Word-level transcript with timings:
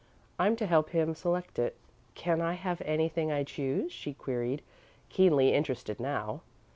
I'm 0.39 0.55
to 0.55 0.65
help 0.65 0.89
him 0.89 1.13
select 1.13 1.59
it." 1.59 1.77
"Can 2.15 2.41
I 2.41 2.53
have 2.53 2.81
anything 2.81 3.31
I 3.31 3.43
choose?" 3.43 3.91
she 3.91 4.15
queried, 4.15 4.63
keenly 5.09 5.53
interested 5.53 5.99
now. 5.99 6.41